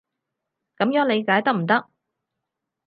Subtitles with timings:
[0.77, 1.87] 噉樣理解得唔得？